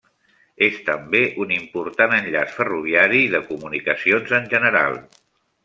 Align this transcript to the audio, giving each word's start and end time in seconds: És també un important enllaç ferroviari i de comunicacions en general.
És 0.67 0.77
també 0.87 1.21
un 1.43 1.51
important 1.57 2.15
enllaç 2.17 2.57
ferroviari 2.61 3.21
i 3.27 3.29
de 3.37 3.45
comunicacions 3.53 4.35
en 4.41 4.51
general. 4.57 5.01